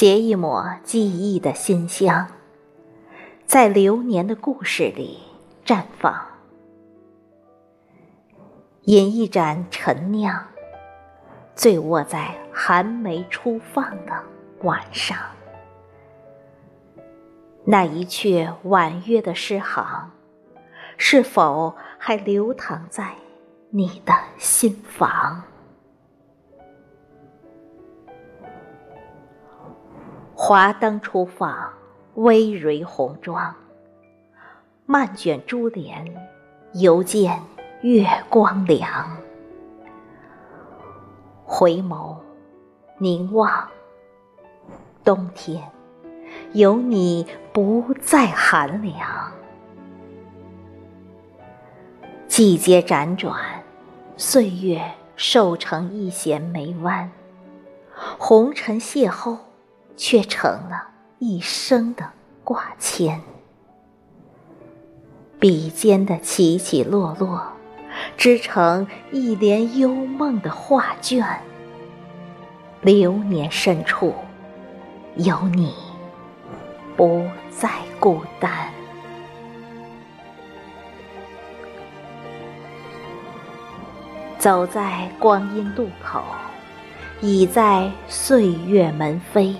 [0.00, 2.26] 携一抹记忆的馨香，
[3.44, 5.18] 在流年的故事里
[5.62, 6.26] 绽放。
[8.84, 10.42] 饮一盏陈酿，
[11.54, 14.18] 醉卧在寒梅初放的
[14.62, 15.18] 晚上。
[17.66, 20.12] 那一阙婉约的诗行，
[20.96, 23.10] 是否还流淌在
[23.68, 25.42] 你的心房？
[30.42, 31.70] 华灯初放，
[32.14, 33.54] 微蕤红妆，
[34.86, 36.02] 漫卷珠帘，
[36.72, 37.38] 犹见
[37.82, 39.18] 月光凉。
[41.44, 42.16] 回眸
[42.96, 43.68] 凝望，
[45.04, 45.62] 冬天
[46.52, 48.98] 有你不再寒凉。
[52.26, 53.62] 季节辗转，
[54.16, 54.80] 岁月
[55.16, 57.12] 瘦成一弦眉弯，
[58.18, 59.36] 红尘邂逅。
[60.00, 62.10] 却成了一生的
[62.42, 63.20] 挂牵，
[65.38, 67.52] 笔尖的起起落落，
[68.16, 71.22] 织成一帘幽梦的画卷。
[72.80, 74.14] 流年深处，
[75.16, 75.74] 有你，
[76.96, 77.68] 不再
[78.00, 78.72] 孤单。
[84.38, 86.22] 走在光阴路口，
[87.20, 89.56] 已在岁月门扉。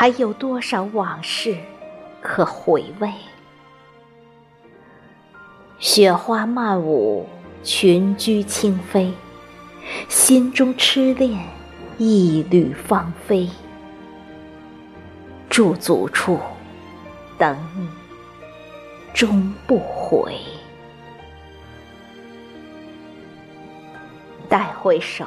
[0.00, 1.58] 还有多少往事
[2.22, 3.12] 可回味？
[5.78, 7.28] 雪花漫舞，
[7.62, 9.12] 群居轻飞，
[10.08, 11.38] 心中痴恋
[11.98, 13.46] 一缕芳菲。
[15.50, 16.40] 驻足处，
[17.36, 17.86] 等你
[19.12, 20.34] 终不回。
[24.48, 25.26] 待回首，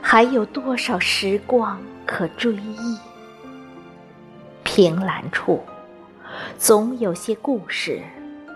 [0.00, 1.76] 还有多少时光
[2.06, 2.96] 可追忆？
[4.78, 5.60] 凭栏处，
[6.56, 8.00] 总有些故事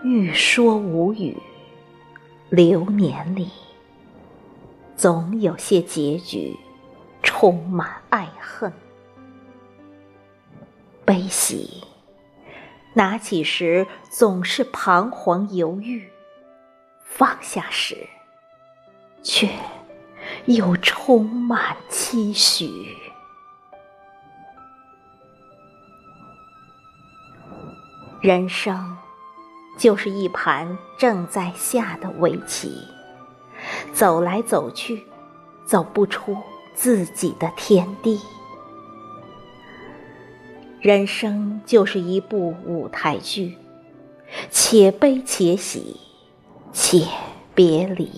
[0.05, 1.35] 欲说无语；
[2.49, 3.49] 流年里，
[4.95, 6.55] 总有些结局
[7.23, 8.71] 充满爱恨。
[11.03, 11.83] 悲喜，
[12.93, 16.03] 拿起时总是彷徨犹豫；
[17.03, 17.97] 放下时，
[19.21, 19.49] 却
[20.45, 23.02] 又充满期许。
[28.23, 28.95] 人生
[29.77, 32.71] 就是一盘正在下的围棋，
[33.91, 35.03] 走来走去，
[35.65, 36.37] 走不出
[36.73, 38.17] 自己的天地。
[40.79, 43.57] 人生就是一部舞台剧，
[44.49, 45.97] 且悲且喜，
[46.71, 47.05] 且
[47.53, 48.09] 别离。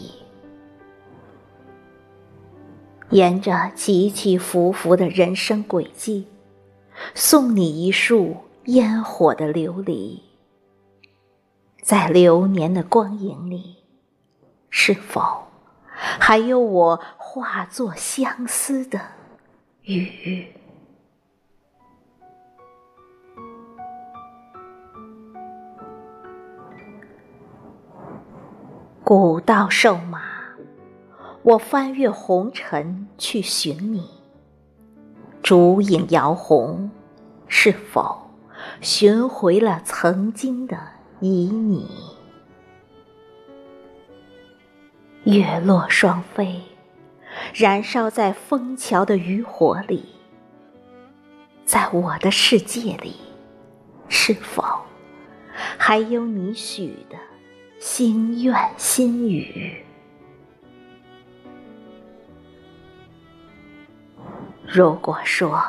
[3.09, 6.27] 沿着起起伏伏的人生轨迹，
[7.16, 8.44] 送你一束。
[8.66, 10.22] 烟火的琉璃，
[11.84, 13.84] 在流年的光影里，
[14.72, 15.22] 是否
[15.88, 19.00] 还有我化作相思的
[19.84, 20.48] 雨？
[29.03, 30.24] 古道瘦马，
[31.44, 34.09] 我翻越红尘去寻你。
[35.44, 36.90] 烛影摇红，
[37.47, 38.25] 是否？
[38.81, 40.78] 寻回了曾经的
[41.22, 41.88] 旖旎，
[45.24, 46.62] 月落双飞，
[47.53, 50.06] 燃烧在枫桥的渔火里。
[51.66, 53.16] 在我的世界里，
[54.08, 54.64] 是否
[55.78, 57.18] 还有你许的
[57.80, 59.84] 心愿心语？
[64.68, 65.59] 如果说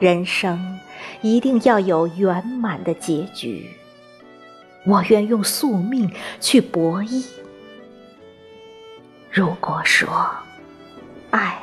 [0.00, 0.78] 人生，
[1.22, 3.70] 一定要有圆满的结局。
[4.86, 6.10] 我愿用宿命
[6.40, 7.24] 去博弈。
[9.30, 10.30] 如果说，
[11.30, 11.58] 爱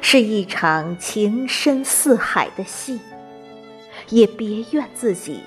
[0.00, 2.98] 是一场情深似海的戏，
[4.08, 5.40] 也别怨自己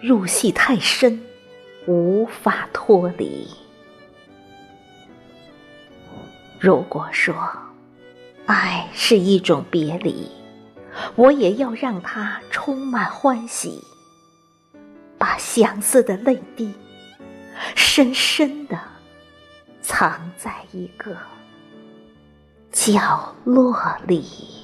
[0.00, 1.20] 入戏太深，
[1.86, 3.48] 无法脱离。
[6.60, 7.34] 如果说，
[8.46, 10.30] 爱是一种别离。
[11.16, 13.82] 我也要让它充满欢喜，
[15.18, 16.72] 把相思的泪滴
[17.74, 18.78] 深深的
[19.82, 21.16] 藏在一个
[22.72, 23.76] 角落
[24.06, 24.63] 里。